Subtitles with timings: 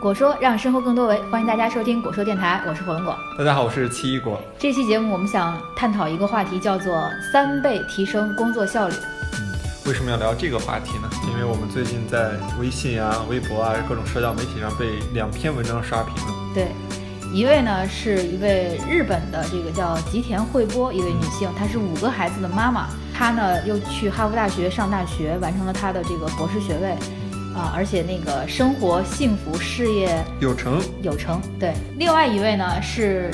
[0.00, 3.18] 果说让生活更多维，欢迎大家收听果说电台，我是火龙果。
[3.36, 4.40] 大家好，我是奇异果。
[4.56, 8.94] 这期节目我们想探讨一个话题，叫做三倍提升工作效率。
[9.32, 11.10] 嗯，为什么要聊这个话题呢？
[11.28, 12.30] 因为我们最近在
[12.60, 16.32] 微信啊、微博啊各种社交媒体上被两篇文章刷屏了。
[16.54, 16.68] 对，
[17.34, 26.94] 一位呢是一位日本的这个叫吉田惠波，一位女性，她是五个孩子的妈妈，她呢又去哈佛大学上大学，完成了她的这个博士学位。
[27.58, 31.40] 啊，而且那个生活幸福，事业有成有成。
[31.58, 33.32] 对，另外一位呢是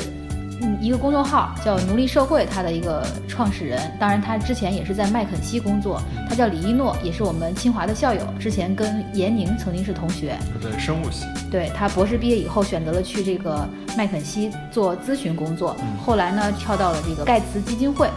[0.81, 3.79] 一个公众号叫“奴隶社会”，他的一个创始人。
[4.01, 6.01] 当然，他之前也是在麦肯锡工作。
[6.27, 8.23] 他叫李一诺，也是我们清华的校友。
[8.41, 10.39] 之前跟闫宁曾经是同学。
[10.59, 11.27] 对，生物系。
[11.51, 15.77] 对他博士毕业以后，选择了去这个麦肯锡做咨询工作。
[16.03, 18.09] 后来呢，跳到了这个盖茨基金会，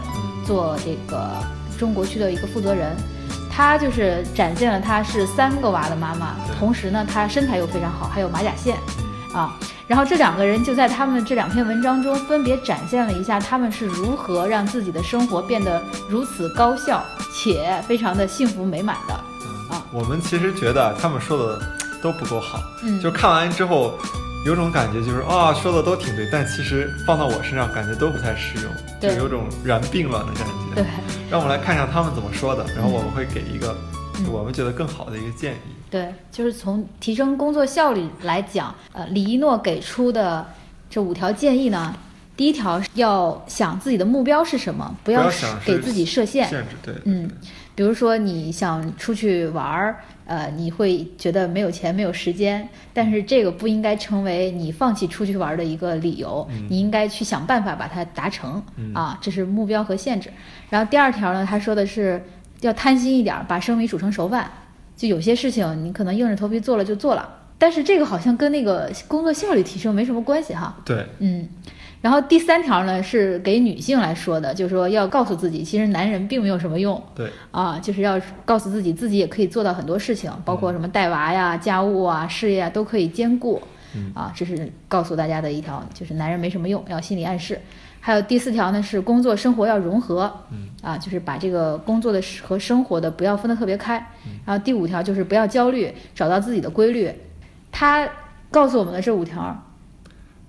[0.46, 1.36] 做这个
[1.78, 2.96] 中国区的一个负责人。
[3.58, 8.76] 她就是展现了她是三个娃的妈妈，同时呢，她身材又非常好，还有马甲线，
[9.34, 9.52] 啊，
[9.88, 19.14] 然后这两个人就在他们这两篇文章中分别展现了一下他们是如何让自己的生活变得如此高效且非常的幸福美满的。
[19.74, 21.60] 啊，我们其实觉得他们说的
[22.00, 23.98] 都不够好，嗯，就看完之后。
[24.48, 30.74] 有种感觉就是啊，说的都挺对，但其实放到我身上感觉都不太适用，就有种然并卵的感觉。
[30.76, 30.84] 对，
[31.30, 33.76] 让我们来看一下他们怎么说的，然后我们会给一个
[34.32, 35.58] 我们觉得更好的一个建议。
[35.90, 40.46] 对，就是从提升工作效率来讲，呃，李一诺给出的
[40.88, 41.94] 这五条建议呢，
[42.38, 45.30] 第一条要想自己的目标是什么，不要
[45.64, 46.48] 给自己设限。
[46.48, 47.28] 限制，对，嗯，
[47.74, 49.96] 比如说你想出去玩儿。
[50.28, 56.46] 呃，你会觉得没有钱、没有时间，但是这个不应该成为你放弃出去玩的一个理由。
[56.68, 58.62] 你应该去想办法把它达成
[58.94, 60.30] 啊，这是目标和限制。
[60.68, 62.22] 然后第二条呢，他说的是
[62.60, 64.50] 要贪心一点，把生米煮成熟饭。
[64.94, 70.76] 就有些事情你可能硬着头皮做了就做了，但是这个好像跟那个工作效率提升没什么关系哈。
[70.84, 71.48] 对，嗯。
[72.00, 77.02] 然后第三条呢是给女性来说的，就是说要告诉自己，其实男人并没有什么用。
[77.14, 83.60] 对啊，就是要告诉自己，自己也可以做到很多事情，包括什么带娃呀、家务啊、事业啊都可以兼顾。
[84.14, 87.60] 啊，这是告诉大家的一条，就是男人没什么用，要心理暗示。
[88.00, 90.32] 还有第四条呢是工作生活要融合。
[90.52, 93.94] 嗯啊，就是把这个工作的和生活的不要分得特别开。
[94.46, 97.10] 然后第五条就是不要焦虑，找到自己的规律。
[97.72, 98.08] 他
[98.52, 99.64] 告诉我们的这五条。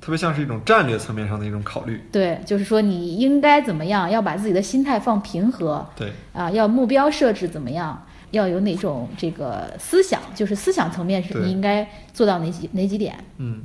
[0.09, 13.61] 特别像是一种战略层面上的一种考虑，对，就是说你应该怎么样，要把自己的心态放平和，对，啊，要目标设置怎么样，要有哪种这个思想，就是思想层面是你应该做到哪几哪几点，嗯，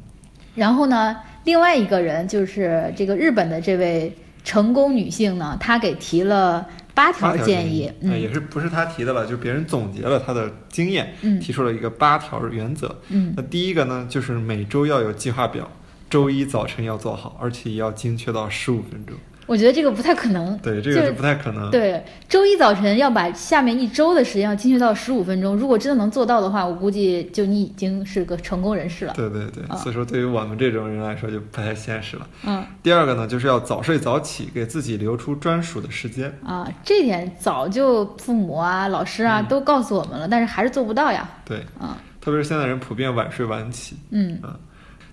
[0.54, 15.66] 然后呢，另外一个人就是这个日本的这位成功女性呢，她给提了八条建议，嗯，也是不是她提的了，就别人总结了她的经验，嗯，提出了一个八条原则，嗯，那第一个呢，就是每周要有计划表。
[16.14, 19.16] 周一早晨要做好，而且要精确到十五分钟。
[19.46, 20.56] 我觉得这个不太可能。
[20.58, 21.68] 对，这个是不太可能。
[21.72, 25.56] 对，周一早晨要把下面一周的时间要精确到十五分钟。
[25.56, 29.14] 如果真的能做到的话，我估计就你已经是个成功人士了。
[29.16, 32.28] 对对对，所以说对于我们这种人来说就不太现实了。
[32.46, 32.64] 嗯。
[32.80, 36.32] 第二个呢，就是要早睡早起，给自己留出专属的时间。
[36.46, 41.28] 啊，这点早就父母啊、老师啊都告诉我们了，但是还是做不到呀。
[41.44, 41.58] 对。
[41.76, 41.98] 啊。
[42.20, 43.96] 特别是现在人普遍晚睡晚起。
[44.10, 44.38] 嗯。
[44.40, 44.56] 啊。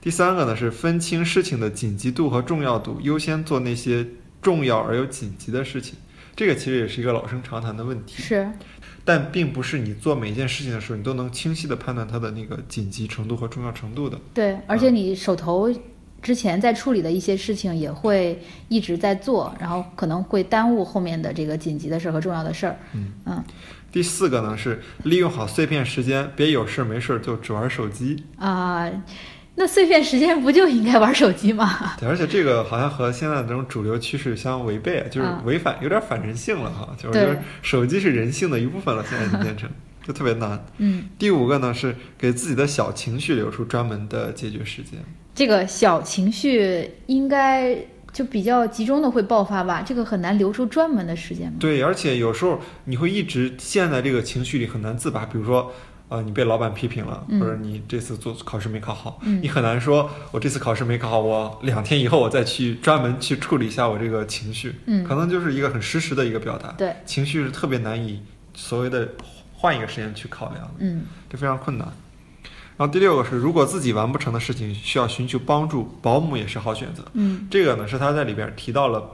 [0.02, 4.06] 第三个呢是分清事情的紧急度和重要度，优先做那些
[4.42, 5.94] 重要而又紧急的事情。
[6.36, 8.24] 这个其实也是一个老生常谈的问题。
[8.24, 8.50] 是，
[9.06, 14.20] 但并不是你做每一件事情的时候，你都能清晰的判断它的那个紧急程度和重要程度的。
[14.34, 15.72] 对，而且你手头
[16.20, 22.76] 之前在处理的一些事情也会一直在做，然后可能会耽误后面的这个紧急的事儿和重要的事儿。
[22.94, 23.44] 嗯嗯。
[23.92, 28.90] 第四个呢是利用好碎片时间，别有事没事就只玩手机啊。
[29.54, 31.94] 那碎片时间不就应该玩手机吗？
[32.00, 36.96] 对，而且这个好像和现在这种主流趋势相违背，就是违反，有点反人性了哈。
[36.98, 39.70] 就是手机是人性的一部分了，现在已经变成
[40.08, 40.66] 就特别难。
[40.78, 41.04] 嗯。
[41.20, 44.98] 第五个呢是给自己的小情绪留出专门的解决时间。
[45.36, 47.78] 这个小情绪应该
[48.14, 49.84] 就比较集中的会爆发吧？
[49.86, 51.58] 这个很难留出专门的时间吗？
[51.60, 55.72] 对，而且有时候你会一直陷在这个情绪里很难自拔，比如说。
[56.12, 68.22] 呃，你被老板批评了，或者你这次做考试没考好，你很难说，我这次考试没考好，我两天以后我再去专门去处理一下我这个情绪，嗯，可能就是一个很实时的一个表达，对，情绪是特别难以
[68.54, 69.08] 所谓的
[69.54, 71.88] 换一个时间去考量，嗯，这非常困难。
[72.76, 79.12] 然后第六个是，如果自己完不成的事情需要寻求帮助，保姆也是好选择，嗯，这个呢是他在里边提到了。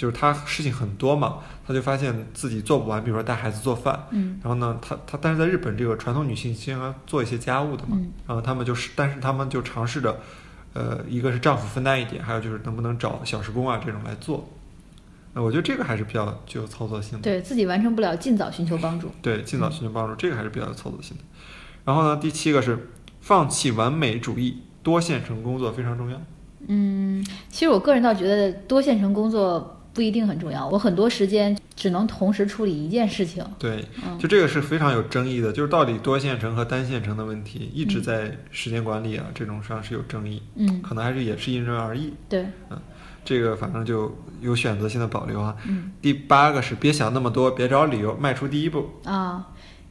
[0.00, 10.18] 就是她事情很多嘛，她就发现自己做不完，比如说带孩子做饭，嗯然后呢，她她但是在日本这个传统女性经常做一些家务的嘛，嗯然后他们就是，但是他们就尝试着，
[10.72, 14.48] 呃，一个是丈夫分担一点，还有就是能不能找小时工啊这种来做，
[15.34, 17.22] 那，我觉得这个还是比较具有操作性的。
[17.22, 19.10] 对自己完成不了，尽早寻求帮助。
[19.20, 21.22] 对，尽早寻求帮助，这个还是比较有操作性的。
[21.84, 22.88] 然后呢，第七个是
[23.20, 26.18] 放弃完美主义，多线程工作非常重要。
[26.66, 33.44] 嗯，其实我个人倒觉得多线程工作不一定很重要，我很多时间只能同时处理一件事情。
[33.58, 42.12] 对，嗯就这个是非常有争议的，就是到底多线程和单线程的问题，一直在时间管理啊这种上是有争议，嗯，可能还是也是因人而异。
[42.28, 42.78] 对，嗯
[43.24, 45.54] 这个反正就有选择性的保留啊。
[45.66, 48.88] 嗯第八个是别想那么多，别找理由，迈出第一步。
[49.04, 49.48] 啊，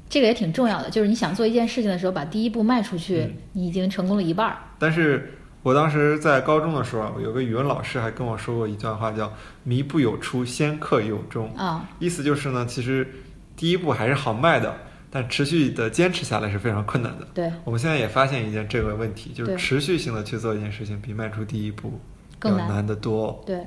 [0.09, 4.57] 这个也挺重要的，就是你想做一件事情的时候，把第一步迈出去，嗯你已经成功了一半儿。
[4.79, 9.31] 但是我当时在高中的时候啊，有个语文老师还跟我说过一段话，叫
[9.63, 11.53] “迷不有初，先克有终”。
[11.57, 13.05] 啊，意思就是呢，其实
[13.57, 14.73] 第一步还是好迈的，
[15.11, 17.27] 但持续的坚持下来是非常困难的。
[17.33, 21.99] 对，我们现在也发现一件这个问题，就是持续性的去做一件事情，比迈出第一步
[22.39, 23.43] 更难难得多。
[23.45, 23.59] 对，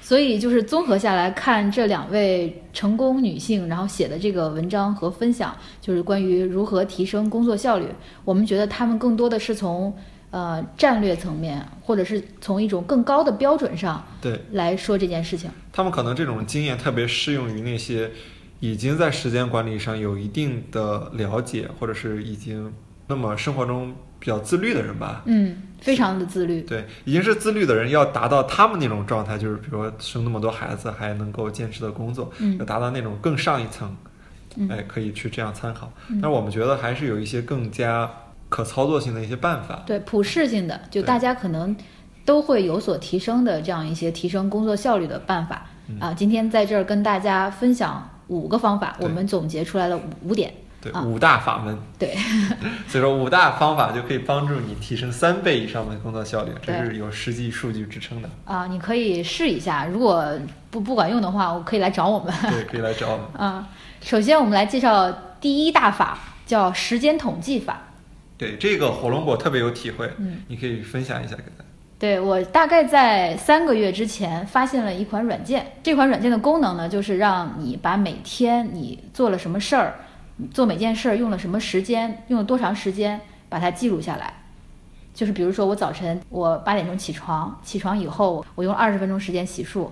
[0.00, 7.86] 所以就是综合下来看这两位成功女性，然后写的这个文章和分享，就是关于如何提升工作效率。
[8.24, 9.94] 我们觉得她们更多的是从
[10.30, 15.50] 呃战略层面，或者是从一种更高的标准上对来说这件事情。
[15.72, 18.10] 他们可能这种经验特别适用于那些
[18.60, 22.72] 已经在时间管理上有一定的了解，或者是已经
[23.06, 25.22] 那么生活中比较自律的人吧。
[25.26, 26.62] 嗯，非常的自律。
[26.62, 33.94] 对，已经是自律的人，要达到他们那种状态，就是比如说生那么多孩子还能够坚持的工作，嗯要达到那种更上一层，
[34.56, 35.92] 嗯哎，可以去这样参考。
[36.08, 38.10] 嗯但是我们觉得还是有一些更加
[38.48, 39.82] 可操作性的一些办法。
[39.86, 41.76] 对，普适性的，就大家可能
[42.24, 46.14] 都会有所提升的这样一些提升工作效率的办法、嗯啊。
[46.14, 50.52] 今天在这儿跟大家分享五个方法，我们总结出来了五五点。
[50.80, 51.76] 对，啊五大法门。
[51.98, 52.14] 对，
[52.86, 58.28] 所以说五大方法就可以帮助你提升三倍以上的工作效率，这是有实际数据支撑的。
[58.44, 60.24] 啊，你可以试一下，如果
[60.70, 62.32] 不不管用的话，我可以来找我们。
[62.50, 63.26] 对，可以来找我们。
[63.40, 63.66] 啊，
[64.02, 65.10] 首先我们来介绍
[65.40, 67.80] 第一大法，叫时间统计法。
[68.38, 71.64] 对，这个火龙果特别有体会，嗯，你可以分享一下给大家。
[71.98, 79.94] 对我大概在三个月之前发现了一款软件，这款软件的功能呢，就是让你把每天你做了什么事儿，
[80.52, 83.18] 做每件事儿用了什么时间，用了多长时间，
[83.48, 84.34] 把它记录下来。
[85.14, 89.88] 就是比如说我早晨我八点钟起床，起床以后我用二十分钟时间洗漱，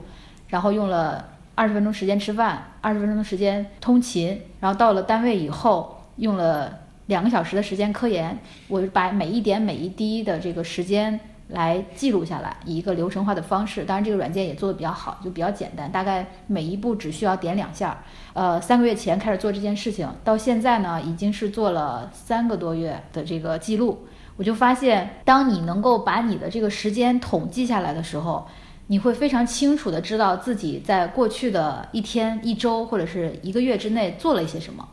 [0.49, 13.85] 然后用了二十分钟时间吃饭，二十分钟的时间通勤，然后到了单位以后用了两个小时的时间科研，我就把每一点每一滴的这个时间来记录下来，以一个流程化的方式。
[13.85, 18.03] 当然，这个软件也做的比较好，就比较简单，大概每一步只需要点两下。
[18.33, 24.07] 呃，三个月前开始做这件事情，到现在呢，已经是做了三个多月的这个记录。
[24.37, 28.49] 我就发现，当你能够把你的这个时间统计下来的时候，
[28.87, 34.89] 你会非常清楚的知道自己在过去的一天、一周或者是一个月之内做了一些什么。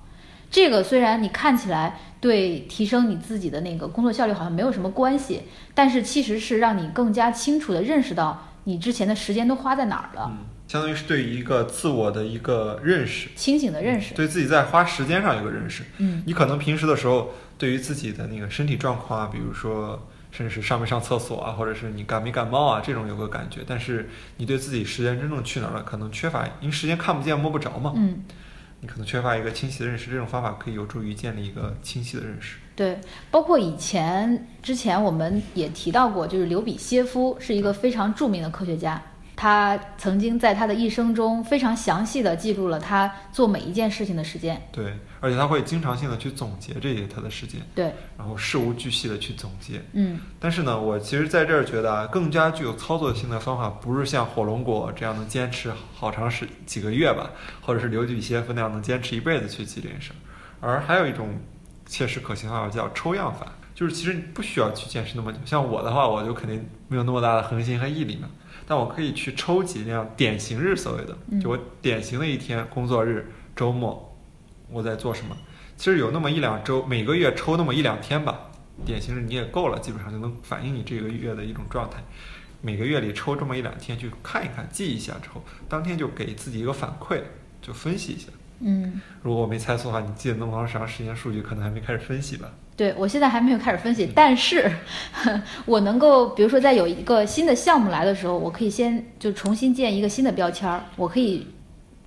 [0.52, 5.44] 这个虽然你看起来对提升你自己的那个工作效率好像没有什么关系，
[5.74, 14.14] 但是其实是让你更加清楚的认识到你之前的时间都花在哪儿了，嗯，相当于是对于一个自我的一个认识，清醒的认识。
[14.14, 15.84] 对自己在花时间上有个认识。
[15.98, 23.62] 嗯你可能平时的时候，对于自己的那个身体状况啊，比如说甚至是上没上厕所啊，或者是你感没感冒啊，这种有个感觉。
[23.66, 28.20] 但是你对自己时间真正去哪儿了，可能缺乏，因为时间看不见摸不着嘛，嗯，
[28.82, 30.12] 你可能缺乏一个清晰的认识。
[30.12, 32.58] 这种方法可以有助于建立一个清晰的认识。
[32.76, 39.02] 对，包括以前之前我们也提到过，就是刘比歇夫是一个非常著名的科学家，
[39.42, 44.62] 他曾经在他的一生中非常详细的记录了他做每一件事情的时间。
[44.72, 49.82] 对，而且他会经常性的去总结这些他的时间，对，然后事无巨细的去总结。
[49.94, 57.32] 嗯但是呢，我其实在这儿觉得啊，更加具有操作性的方法，不是像火龙果这样能坚持好长时几个月吧，
[57.62, 61.30] 或者是刘比歇夫那样能坚持一辈子去记这件事儿，而还有一种
[61.88, 65.40] 切实可行的方法叫抽样法，就是其实你不需要去坚持那么久。
[65.48, 68.30] 像我的话，我就肯定没有那么大的恒心和毅力嘛，
[68.72, 74.18] 但我可以去抽几那样典型日，所谓的，就我典型的一天工作日、周末，
[74.70, 75.36] 我在做什么。
[75.76, 78.50] 其实有那么一两周，每个月抽那么一两天吧，
[78.86, 82.02] 典型日你也够了，基本上就能反映你这个月的一种状态。
[82.62, 87.20] 每个月里抽这么一两天去看一看，记一下之后，当天就给自己一个反馈，
[87.62, 88.30] 就分析一下。
[88.62, 92.50] 嗯，如果我没猜错的话，你记得那么长时间数据，可能还没开始分析吧？
[92.82, 94.72] 对我现在还没有开始分析，但是
[95.68, 101.46] 我能够，比如说在有一个新的项目来的时候，我可以先就重新建一个新的标签儿，我可以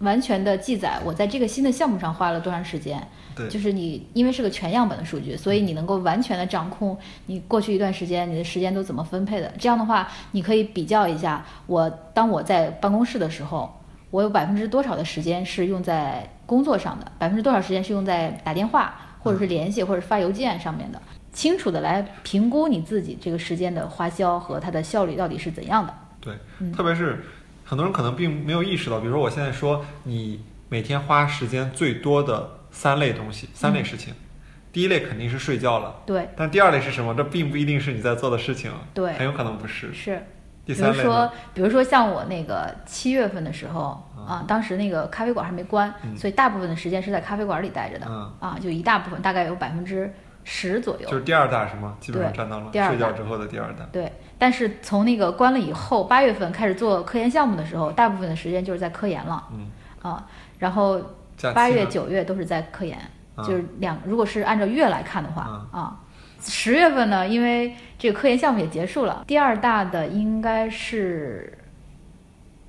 [0.00, 3.00] 完全的记载我在这个新的项目上花了多长时间。
[3.36, 9.52] 对，就是你因为是个全样本的数据，所以你能够完全的掌控你过去一段时间你的时间都怎么分配的。
[9.56, 13.72] 这样的话，你可以比较一下，我当我在办公室的时候，
[14.10, 18.92] 我有百分之多少的时间是用在工作上的，百分之多少时间是用在打电话
[19.24, 21.00] 或者是联系或者是发邮件上面的，
[21.32, 25.94] 清楚的来评估你自己这个时间的花销和它的效率到底是怎样的。
[26.20, 27.24] 对，嗯特别是
[27.64, 34.12] 很多人可能并没有意识到，比如说我现在说你每天花时间最多的三类东西，三类嗯事情，
[34.70, 37.14] 第一类肯定是睡觉了，对，但第二类是什么？
[37.14, 39.92] 这并不一定是你在做的事情，对很有可能不是。
[39.94, 40.22] 是。
[40.64, 51.08] 比如说？，比如说像我那个七月份的时候啊，当时那个咖啡馆还没关，嗯所以大部分的时间是在咖啡馆里待着的、嗯啊，就一大部分，大概有百分之十左右。
[51.08, 51.96] 就是第二大是吗？
[52.00, 53.84] 基本上对占到了第二睡觉之后的第二大。
[53.92, 59.68] 对，但是从那个关了以后，八月份开始做科研项目的时候，大部分的时间就是在科研了嗯，
[60.02, 60.26] 啊，
[60.58, 61.00] 然后
[61.54, 62.98] 八月、九月都是在科研，
[63.34, 66.00] 啊就是两，如果是按照月来看的话啊啊，
[66.46, 71.56] 十月份呢，因为这个科研项目也结束了，第二大的应该是，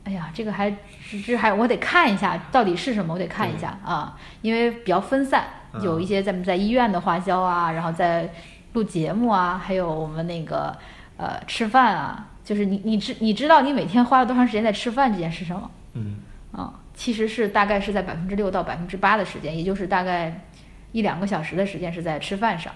[0.05, 8.34] 哎呀，这个还这这还我得看一下到底是什么，我得看一下啊，因为比较分散，嗯有一些咱们在医院的花销啊，然后在
[8.74, 10.75] 录节目啊，还有我们那个
[11.17, 15.70] 呃吃饭啊，就是你你知你知道你每天花了多长时间在吃饭这件事上吗？
[15.94, 16.17] 嗯，
[16.51, 20.41] 啊，其实是大概是在百分之六到百分之八的时间，也就是大概
[20.91, 22.72] 一两个小时的时间是在吃饭上。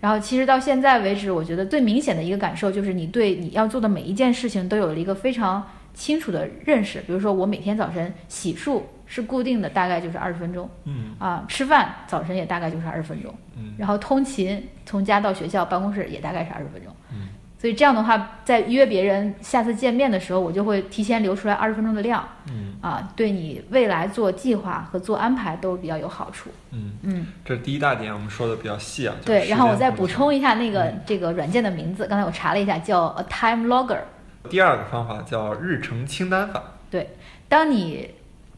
[0.00, 7.00] 然后其实到现在为止，我觉得最明显的一个感受就是你对你要做的每一件事情都有了一个非常清楚的认识。
[7.06, 16.92] 比如说我每天早晨洗漱是固定的，大概就是二十分钟嗯啊，吃饭早晨也大概就是二十分钟，嗯然后通勤从家到学校办公室也大概是二十分钟。
[17.10, 22.22] 嗯所以这样的话，在约别人下次见面的时候，我就会提前留出来二十分钟的量。
[22.48, 26.50] 嗯啊，对你未来做计划和做安排都比较有好处。
[26.70, 29.16] 嗯，嗯，这是第一大点，我们说的比较细啊。
[29.24, 29.48] 对。
[29.48, 34.00] 然后我再补充一下那个、这个软件的名字，刚才我查了一下，叫 A Time Logger。
[34.48, 36.62] 第二个方法叫日程清单法。
[36.90, 37.16] 对，
[37.48, 38.10] 当你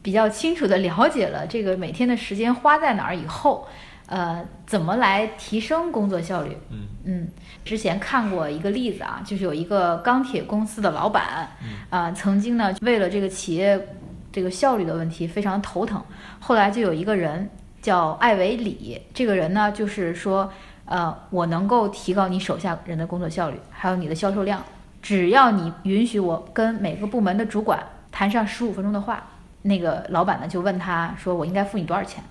[0.02, 3.66] 比较清楚的了解了这个每天的时间花在哪儿以后，
[4.06, 6.56] 呃，怎么来提升工作效率？
[6.70, 7.26] 嗯嗯，
[7.64, 11.48] 之前看过一个例子啊，就是有一个钢铁公司的老板，
[11.88, 13.80] 啊、曾经呢为了这个企业
[14.30, 16.02] 这个效率的问题非常头疼，
[16.38, 17.48] 后来就有一个人
[17.80, 20.52] 叫艾维里，这个人呢就是说，
[20.84, 24.62] 呃，我能够提高你手下人的工作效率，还有你的销售量，
[25.00, 29.24] 只要你允许我跟每个部门的主管谈上十五分钟的话，
[29.62, 32.22] 那个老板呢就问他说，我应该付你多少钱？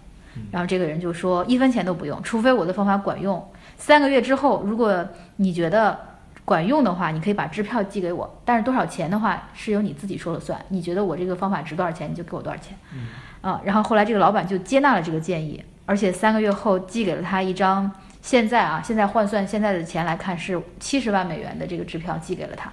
[0.51, 3.43] 然后这个人就说一分钱都不用，除非我的方法管用。
[3.77, 5.07] 三个月之后，如果
[5.37, 5.97] 你觉得
[6.43, 10.59] 管用的话，你可以把支票寄给我，但是多少钱的话是由你自己说了算。
[10.69, 12.77] 你觉得我这个方法值多少钱，你就给我多少钱。
[12.93, 13.07] 嗯
[13.41, 17.89] 啊，然后后来这个老板就接纳了这个建议，而且三个月后寄给了他一张
[18.21, 22.71] 现在啊，现在换算现在的钱来看是七十万美元的这个支票寄给了他。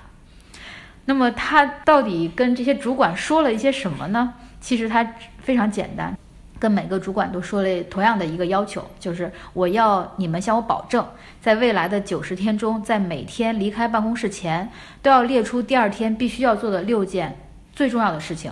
[1.04, 4.32] 那么他到底跟这些主管说了一些什么呢？
[4.58, 5.06] 其实他
[5.38, 6.16] 非常简单，
[6.64, 11.06] 跟每个主管都说了同样的一个要求，就是我要你们向我保证，
[11.38, 14.66] 在未来的九十天中，在每天离开办公室前，
[15.02, 17.36] 都要列出第二天必须要做的六件
[17.74, 18.50] 最重要的事情，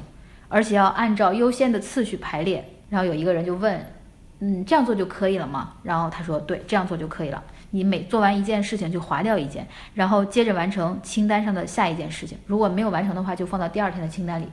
[0.51, 2.63] 而且要按照优先的次序排列。
[2.91, 3.83] 然后有一个人就问，
[4.41, 5.73] 嗯，这样做就可以了吗？
[5.83, 7.43] 然后他说，对，这样做就可以了。
[7.71, 12.37] 你每做完一件事情就划掉一件，然后接着完成清单上的下一件事情。
[12.45, 14.47] 如果没有完成的话，就放到第二天的清单里。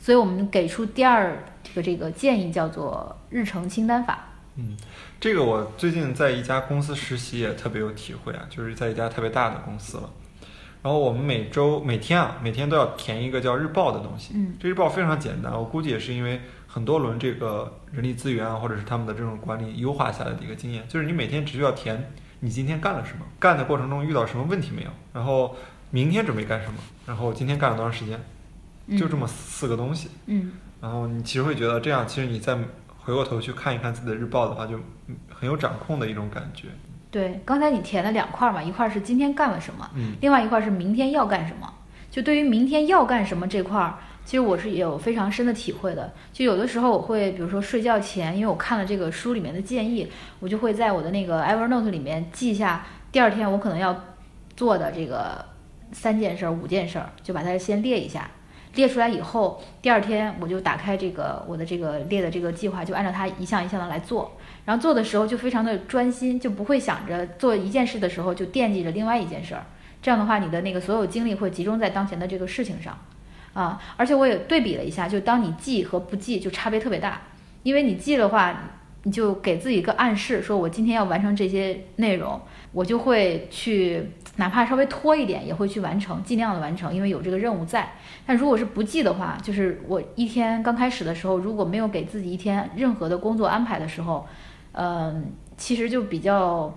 [0.00, 1.36] 所以我们给出第二
[1.74, 4.26] 个这个建议叫做日程清单法。
[4.56, 4.76] 嗯，
[5.20, 10.10] 这个我最近在一家公司实习也特别有体会啊，就是在一家特别大的公司了。
[10.82, 14.32] 然后我们每周每天啊，每天都要填一个叫日报的东西。
[14.34, 25.54] 嗯，这日报非常简单，我估计也是因为很多轮这个人力资源啊，或者是他们的这种管理优化下来的一个经验，就是你每天只需要填你今天干了什么，干的过程中遇到什么问题没有，然后
[25.90, 28.18] 明天准备干什么，然后今天干了多长时间，
[28.96, 30.08] 就这么四个东西。
[30.26, 32.56] 嗯然后你其实会觉得这样，其实你再
[32.98, 34.78] 回过头去看一看自己的日报的话，就
[35.08, 36.68] 嗯很有掌控的一种感觉。
[37.10, 41.70] 对，刚才你填了两块儿嘛，一块儿是今天干了什么，嗯另外一块儿是明天要干什么。
[42.10, 46.12] 就对于明天要干什么这块儿，其实我是也有非常深的体会的。
[46.32, 54.04] 就有的时候我会，比如说睡觉前，因为我看了这个书里面的建议，我就会在我的那个 Evernote 里面记下第二天我可能要
[54.56, 55.44] 做的这个
[55.92, 58.28] 三件事儿、五件事儿，就把它先列一下。
[58.74, 64.36] 列出来以后，第二天我就打开这个我的这个列的这个计划，就按照它一项一项的来做。
[64.64, 69.64] 然后做的时候就非常的专心，就不会想着做一件事的时候就惦记着另外一件事儿。
[70.02, 72.96] 这样的话，你的那个所有精力会集中在当前的这个事情上，
[73.52, 77.20] 啊，而且我也对比了一下，就当你记和不记就差别特别大，
[77.64, 78.70] 因为你记的话，
[79.02, 82.40] 你就给自己一个暗示，说我今天要完成这些内容，
[82.72, 87.90] 我就会去，哪怕稍微拖一点也会去完成，尽量的完成，因为有这个任务在。
[88.26, 94.26] 但如果是不记的话，就是我一天刚开始的时候，如果没有给自己一天任何的工作安排的时候，
[94.72, 96.72] 嗯，其实就比较。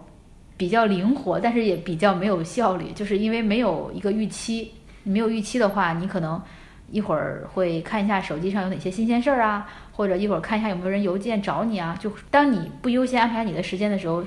[0.55, 4.71] 比较灵活，但是也比较没有效率，就是因为没有一个预期。
[5.01, 6.39] 你没有预期的话，你可能
[6.91, 11.97] 一会儿会看一下手机上有哪些新鲜事儿啊，或者一会儿看一下有没有人邮件找你啊。
[11.99, 14.23] 就当你不优先安排你的时间的时候，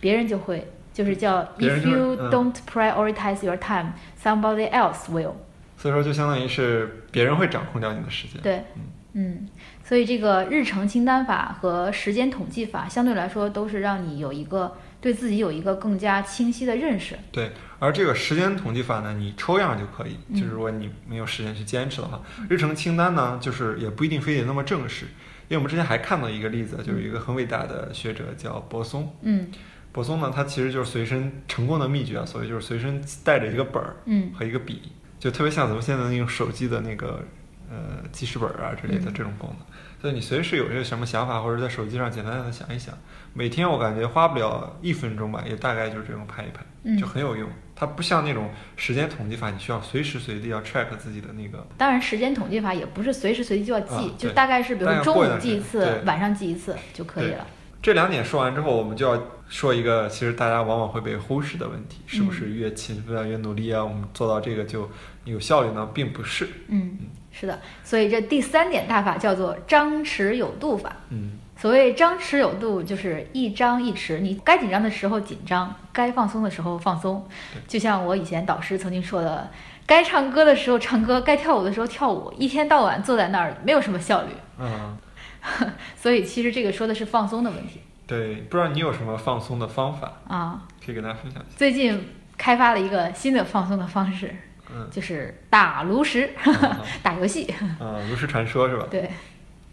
[0.00, 3.92] 别人就会，就是叫 if you don't prioritize your time,
[4.22, 5.34] somebody else will。
[5.76, 8.40] 所以说，就相当于是别人会掌控掉你的时间。
[8.42, 8.64] 对，
[9.12, 9.48] 嗯，
[9.82, 14.76] 所以这个日程清单法和时间统计法相对来说都是让你有一个。
[15.00, 17.18] 对自己有一个更加清晰的认识。
[17.32, 20.14] 对，而这个时间统计法呢，你抽样就可以。
[20.38, 22.20] 就是如果你没有时间去坚持的话，
[22.50, 25.06] 日程清单呢，就是也不一定非得那么正式。
[25.48, 29.10] 因为我们之前还看到一个例子，就是一个很伟大的学者叫柏松。
[29.22, 29.48] 嗯。
[29.92, 34.82] 柏松呢，他其实就是随身成功的秘诀啊，所以就是随身带着一个本儿，嗯，和一个笔，
[35.18, 37.24] 就特别像咱们现在用手机的那个
[37.68, 37.76] 呃
[38.12, 39.66] 记事本啊之类的这种功能。
[40.00, 42.94] 所以你随时有些什么想法，或者在手机上简单的想一想。
[43.34, 47.48] 每天我感觉花不了一分钟吧，也大概就是这种拍一拍，就很有用。
[47.76, 51.66] 它不像那种时间统计法，你需要随时随地要 track 自己的那个。
[51.76, 57.46] 当然，时间统计法也不是随时随地就要记，就大概是比如说中午记一次，晚上记一次就可以了。
[57.82, 64.88] 这两点说完之后，我们就要说一个其实大家往往会被忽视的问题：是不是越勤奋啊、越努力啊，我们做到这个就
[65.24, 65.88] 有效率呢？
[65.94, 66.46] 并不是。
[66.68, 66.98] 嗯，
[67.32, 67.58] 是的。
[67.82, 70.94] 所以这第三点大法叫做张弛有度法。
[71.08, 71.38] 嗯。
[71.56, 74.18] 所谓张弛有度，就是一张一弛。
[74.18, 77.26] 你该紧张的时候紧张，该放松的时候放松。
[77.66, 79.50] 就像我以前导师曾经说的，
[79.86, 82.32] 该唱歌的时候唱歌，该跳舞的时候跳舞。
[82.38, 84.28] 一天到晚坐在那儿，没有什么效率。
[84.58, 84.96] 嗯。
[85.96, 87.80] 所以其实这个说的是放松的问题。
[88.06, 90.62] 对，不知道你有什么放松的方法啊？
[90.84, 91.56] 可以跟大家分享一下。
[91.56, 94.34] 最近开发了一个新的放松的方式，
[94.74, 96.30] 嗯，就是打炉石，
[97.02, 97.52] 打游戏。
[97.78, 98.86] 啊，炉石传说是吧？
[98.90, 99.08] 对。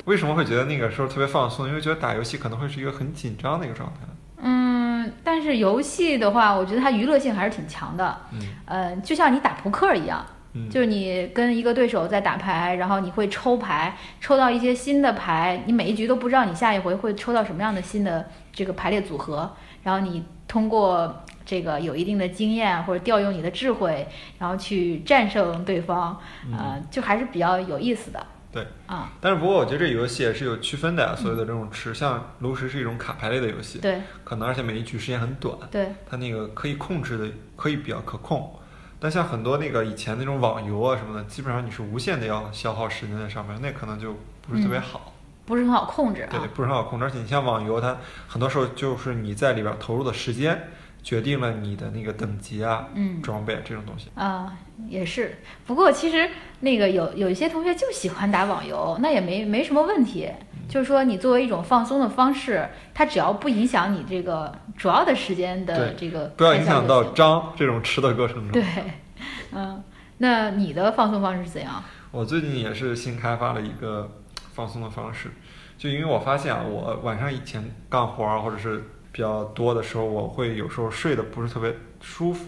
[0.06, 1.68] 为什么会觉得那个时候特别放松？
[1.68, 4.02] 因为觉得打游戏可能会是一个很紧张的一个状态。
[4.38, 8.18] 嗯，但是游戏的话，我觉得它娱乐性还是挺强的。
[8.32, 10.26] 嗯，呃，就像你打扑克一样，
[10.70, 26.20] 就是你跟一个对手在打牌，然后你会抽牌，抽到一些新的牌，你每一局都不知道你下一回会抽到什么样的新的这个排列组合，然后你通过这个有一定的经验或者调用你的智慧，然后去战胜对方，
[26.52, 28.26] 呃，就还是比较有意思的。
[28.50, 31.14] 对啊，但是不过我觉得这游戏也是有区分的呀。
[31.16, 38.52] 所有的这种池，像炉石是一种卡牌类的游戏，对，可能而且每一局时间很短，对，它那个可以控制的可以比较可控。
[39.00, 45.14] 但像很多那个以前那种网游啊什么的，基本上你是无限的要消耗时间在上面，那可能就不是特别好，
[45.46, 47.06] 不是很好控制，对，不是很好控制。
[47.06, 50.70] 而且你像网游，它很多时候就是你在里边投入的时间。
[51.04, 54.58] 决定了你的那个等级啊，嗯，装备这种东西啊，
[54.90, 55.38] 也是。
[55.66, 56.30] 不过其实
[56.60, 60.30] 那个有有一些同学就喜欢打网游，那也没没什么问题。
[60.68, 68.52] 就是说你作为一种放松的方式，它只要不影响你这个主要的时间的这个，不要影响到张这种吃的过程中。
[68.52, 68.64] 对，
[69.54, 69.84] 嗯，
[70.18, 71.84] 那你的放松方式是怎样？
[72.12, 74.10] 我最近也是新开发了一个
[74.54, 75.30] 放松的方式，
[75.78, 78.84] 就因为我发现啊，我晚上以前干活啊，或者是。
[79.10, 82.46] 比较多的时候，我会有时候睡得不是特别舒服，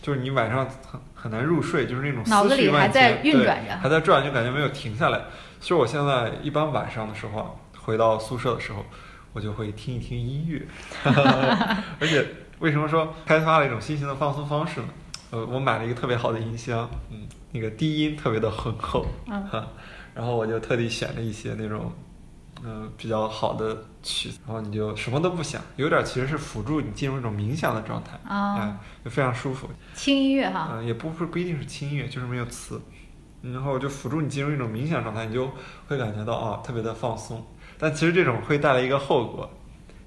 [0.00, 5.20] 就是你晚上很很难入睡，就是那种脑子里还在运转着，还在转，就感觉没有停下来。
[5.60, 8.84] 所以我现在一般晚上的时候啊，回到宿舍的时候，
[9.32, 10.66] 我就会听一听音乐。
[11.04, 12.26] 而且
[12.58, 14.88] 为什么说开发了一种新型的放松方式呢？
[15.30, 19.48] 呃，我买了一个特别好的音箱，嗯，那个低音特别的浑厚，嗯，
[20.14, 21.92] 然后我就特地选了一些那种。
[22.64, 29.68] 嗯，比较好的曲子，然后你就什么都不想，有点其实是辅助你进入一种冥想的状态啊，就非常舒服。
[29.92, 32.80] 轻音乐哈，嗯，也不是不一定是轻音乐，就是没有词，
[33.42, 35.50] 然后就辅助你进入一种冥想状态，你就
[35.88, 37.44] 会感觉到啊，特别的放松。
[37.78, 39.48] 但其实这种会带来一个后果，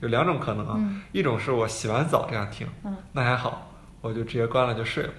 [0.02, 0.80] 有两种可能啊，
[1.12, 2.68] 一种是我洗完澡这样听，
[3.14, 5.10] 那还好，我就直接关了就睡了。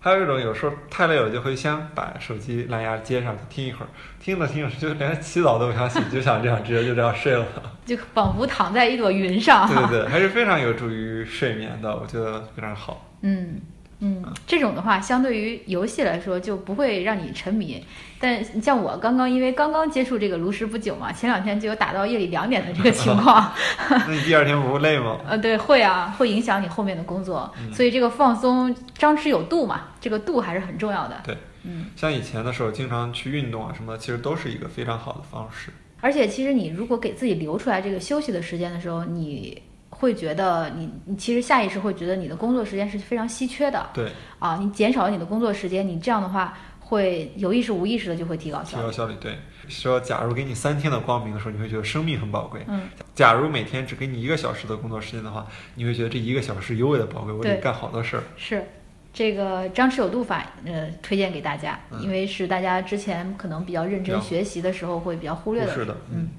[0.00, 3.88] 还有一种，有时候太累了，就会先把手机蓝牙接上，听一会儿，
[4.20, 7.46] 听着听着就连洗澡都不想洗，就想这样直接就这样睡了，
[7.86, 9.66] 就仿佛躺在一朵云上。
[9.66, 13.06] 对对对， 还是非常有助于睡眠的，我觉得非常好。
[13.22, 13.58] 嗯
[14.00, 14.64] 嗯，这。
[14.64, 17.84] 种的话，相对于游戏来说就不会让你沉迷。
[18.18, 23.52] 但像我刚刚因为刚刚接触这个炉石不久嘛，前两天就有打到夜里两点的这个情况。
[23.90, 25.18] 那你第二天不会累吗？
[25.28, 27.52] 呃，对，会啊，会影响你后面的工作。
[27.74, 31.20] 所以这个放松张弛有度嘛，这个度还是很重要的。
[31.22, 35.70] 对，嗯，像以前的时候经常去运动啊什么的，其实都是一个非常好的方式。
[36.00, 39.60] 而且其实你如果给自己留出来这个休息的时间的时候，你
[39.94, 43.88] 会觉得你你其实下意识会觉得你的工作时间是非常稀缺的。
[43.94, 48.82] 对，啊，你减少了你的工作时间，你这样的话会有意识无意识的就会提高效率。
[48.82, 49.38] 提高效率，对。
[49.68, 52.62] 说假如给你三天的光明的时候，你会觉得生命很宝贵。
[52.66, 52.82] 嗯。
[53.14, 58.22] 假如每天只给你一个小时的工作时间的话，你会觉得这一个小时尤为的宝贵，我得干好多事儿。
[58.36, 58.62] 是。
[59.16, 65.72] 这个张弛有度法，呃，推荐给大家，嗯因为是大家之前可能比较认真学习的时候会比较忽略的。
[65.72, 66.30] 是的，嗯。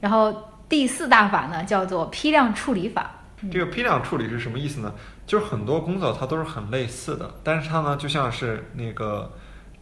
[0.00, 0.32] 然后
[0.68, 3.10] 第四大法呢，叫做批量处理法。
[3.52, 4.92] 这个批量处理是什么意思呢？
[5.26, 9.30] 就是很多工作它都是很类似的，但是它呢，就像是那个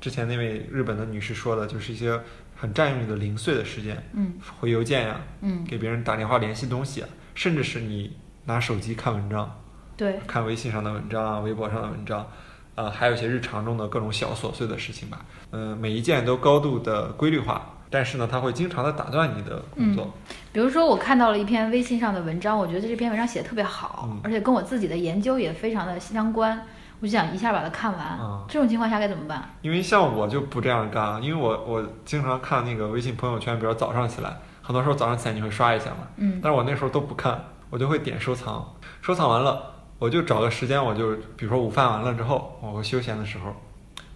[0.00, 2.20] 之前那位日本的女士说的，就是一些
[2.56, 9.50] 很占用你的零碎的时间，嗯，回邮件呀，嗯，给别人打电话联系东西啊，甚至是你拿手机看文章，
[9.96, 12.28] 对，看微信上的文章啊，微博上的文章，
[12.74, 17.70] 呃，还有一些日常中的各种小琐碎的事情吧，嗯、每一件都高度的规律化。
[17.94, 20.12] 但是呢，它会经常的打断你的工作。
[20.52, 26.60] 比如说，我看到了一篇微信上的文章，我觉得这篇文章写的特别好，嗯而且跟我自己的研究也非常的相关，
[26.98, 28.18] 我就想一下把它看完。
[28.20, 29.48] 嗯这种情况下该怎么办？
[29.62, 39.62] 因为像我就不这样干啊，因为我我经常看那个微信朋友圈，比如早上起来，很多时候早上起来你会刷一下嘛，嗯但是我那时候都不看，我就会点收藏，收藏完了，
[40.00, 43.54] 我就找个时间，我就比如说午饭完了之后，我休闲的时候，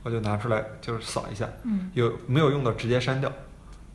[0.02, 3.30] 我就拿出来就是扫一下，嗯有没有用的直接删掉，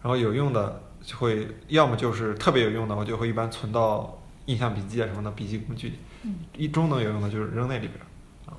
[0.03, 6.35] 然后有用的就会要么就是特别有用的，我就会一般存到印象笔记啊什么的笔记工具里，嗯。
[6.55, 7.93] 一中等有用的就是扔那里边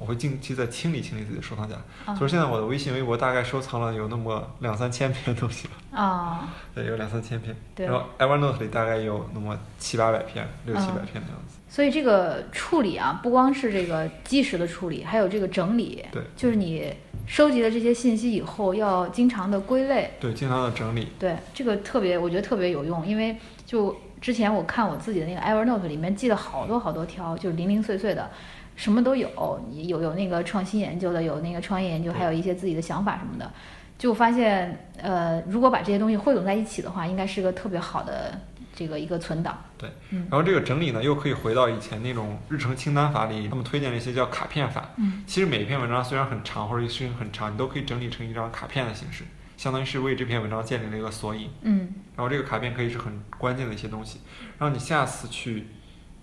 [0.00, 7.54] 我会定期再清理清理自己的收藏夹，啊所以现在我的微信、微博大概收藏了有那么两三千篇东西吧，啊、 对，有两三千篇。
[7.76, 7.87] 对。
[7.87, 11.59] 然后 Evernote 里大概有那么七八百篇，六七百嗯篇的样子。
[11.68, 16.04] 所以这个处理啊，不光是这个即时的处理，还有这个整理。
[16.11, 16.22] 对。
[16.35, 16.92] 就是你
[17.26, 20.10] 收集了这些信息以后，要经常的归类。
[20.20, 21.08] 对，经常的整理。
[21.18, 28.30] 对，这个特别，我觉得特别有用，因为就之前我看我自己的那个 Evernote 里面记了好多好多条，就是零零碎碎的，
[28.76, 29.28] 什么都有，
[29.72, 33.50] 有有那个创新研究的，有那个创业研究，还有一些自己的想法什么的。
[33.96, 38.38] 就发现，呃，如果把这些东西汇总在一起的话，应该是个特别好的
[38.74, 39.56] 这个一个存档。
[39.78, 44.90] 对，嗯然后这个整理呢，又可以回到以前那种日程清单法里，他们推荐了一些叫卡片法。
[44.96, 49.24] 嗯，其实每一篇文章虽然很长或者事情很长，你都可以整理成一张卡片的形式，
[49.56, 51.48] 相当于是为这篇文章建立了一个索引。
[51.62, 54.20] 嗯然后这个卡片可以是很关键的一些东西，
[54.58, 55.66] 然后你下次去，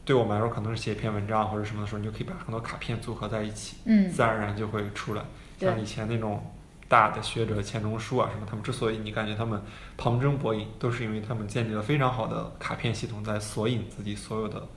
[0.05, 5.21] 对我们来说可能是写一篇文章或者什么的时候，你就可以把很多卡片组合在一起，嗯自然而然就会出来。
[5.59, 6.43] 像以前那种
[6.91, 9.61] 大的学者钱钟书啊什么，他们之所以你感觉他们
[9.95, 14.67] 旁征博引，都是因为他们建立了非常好的卡片系统，在索引自己所有的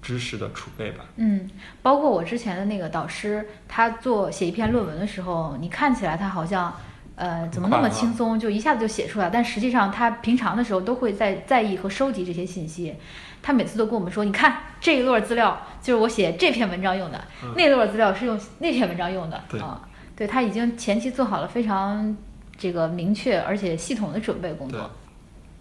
[0.00, 1.04] 知识的储备吧。
[1.16, 1.50] 嗯，
[1.82, 6.72] 包括我之前的那个导师，他做写一篇论文的时候，你看起来他好像。
[7.14, 9.28] 呃，怎么那么轻松，就一下子就写出来？
[9.28, 12.96] 但实际上，他平常的时候都会在在意和收集这些信息。
[13.42, 22.16] 他每次都跟我们说：“你看这一摞资料就是我写这篇文章用的，嗯那摞资料是用那篇文章用的。”对啊，对他已经前期做好了非常
[22.56, 24.90] 这个明确而且系统的准备工作。，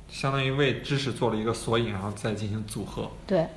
[0.10, 3.10] 相当于为知识做了一个索引，然后再进行组合。
[3.26, 3.48] 对，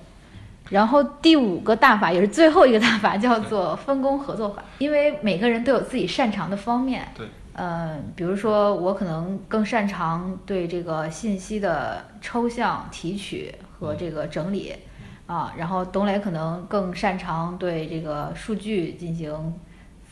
[0.70, 4.62] 然后第五个大法也是最后一个大法，叫做分工合作法。
[4.78, 14.72] 因为每个人都有自己擅长的方面，对，呃，比如说我可能更擅长对这个信息的抽象提取和这个整理，
[15.26, 19.52] 啊，然后董磊可能更擅长对这个数据进行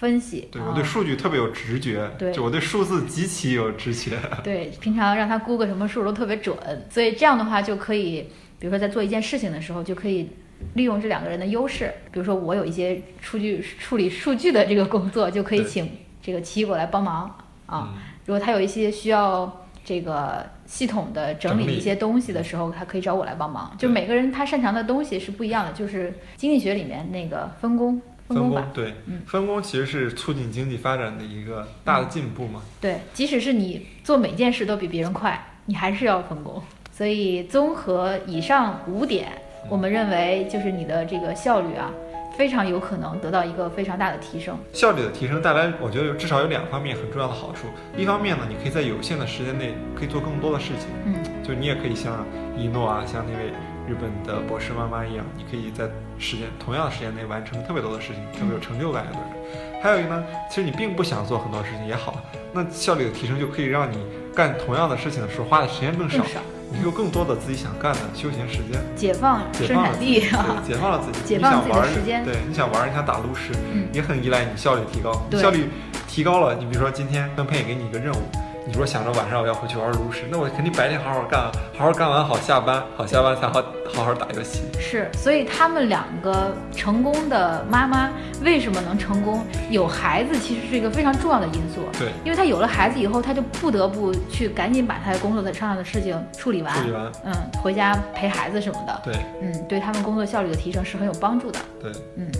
[0.02, 0.48] 分析。
[0.54, 4.18] 我对数据特别有直觉，对就我对数字极其有直觉。
[4.42, 6.56] 对，平常让他估个什么数都特别准，
[6.90, 8.26] 所以这样的话就可以，
[8.58, 10.28] 比如说在做一件事情的时候，就可以
[10.74, 11.94] 利用这两个人的优势。
[12.10, 15.88] 比如说我有一些数据处理数据的这个工作，就可以请
[16.20, 17.94] 这个奇异果来帮忙啊。
[17.94, 23.72] 嗯如果他有一些需要这个系统的整理一些东西的时候，他可以找我来帮忙。
[23.76, 28.00] 就每个人他擅长的东西是不一样的，就是经济学里面那个分工
[28.34, 28.68] 分工法。
[28.72, 32.62] 对，嗯分工其实是促进经济发展的一个大的进步嘛。
[32.80, 36.62] 对，即使是你做每件事都比别人快，你还是要分工。
[36.90, 39.32] 所以综合以上五点，
[39.68, 41.90] 我们认为就是你的这个效率啊，
[42.36, 44.56] 非常有可能得到一个非常大的提升。
[44.72, 47.66] 效率的提升带来，我觉得至少有两方面很重要的好处。
[47.96, 53.50] 一方面呢，你可以在有限的时间内可以做更多的事情，嗯就你也可以像一诺啊，像那位
[53.92, 55.84] 日本的博士妈妈一样，你可以在
[56.18, 59.04] 时间同样的时间内完成特别多的事情，特别有成就感。
[59.04, 62.16] 有的人，还有一个呢，其实你并不想做很多事情也好，
[62.54, 63.98] 那效率的提升就可以让你
[64.34, 66.24] 干同样的事情的时候花的时间更少，
[66.72, 72.24] 你有更多的自己想干的休闲时间，解放生产力，解放了自己， 解放自己的时间。
[72.24, 73.52] 对，你想玩，你想打炉石，
[73.92, 75.68] 也很依赖你效率提高，效率
[76.08, 78.22] 提高了，你比如说今天分配给你一个任务。
[78.64, 84.62] 你说想着晚上我要回去玩炉石，那我肯定白天好好干，好好干完好下班，好下班才好好好打游戏。
[84.78, 88.10] 是，所以他们两个成功的妈妈
[88.42, 89.44] 为什么能成功？
[89.68, 91.80] 有孩子其实是一个非常重要的因素。
[91.98, 99.00] 对，因为他有了孩子以后，他就不得不去赶紧把他的工作上的事情处理完，处理完，嗯，回家陪孩子什么的。
[99.04, 101.58] 对，嗯，对他们工作效率的提升是很有帮助的。
[101.80, 102.30] 对，嗯。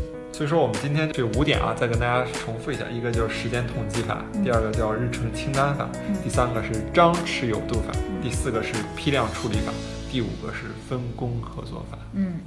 [0.42, 5.88] 所以说，我们今天这五点啊，再跟大家重复一下：一个就是时间统计法，第二个叫日程清单法，
[6.20, 9.72] 第三个是张弛有度法，第四个是批量处理法，
[10.11, 11.96] 第五个是分工合作法。
[12.14, 12.40] 嗯，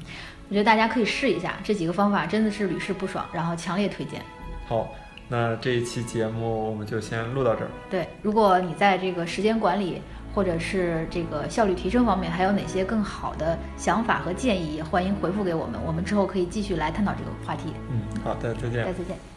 [0.49, 4.21] 我觉得大家可以试一下这几个方法，真的是屡试不爽，然后强烈推荐。
[4.67, 4.93] 好，
[5.29, 7.71] 那这一期节目我们就先录到这儿。
[7.89, 10.01] 对，如果你在这个时间管理。
[10.35, 14.75] 或者是这个效率提升方面，还有哪些更好的想法和建议？
[14.75, 17.73] 也欢迎回复给我们，我们之后可以继续来探讨这个话题。
[17.89, 18.83] 嗯，好的，再见。
[18.85, 19.34] 再见。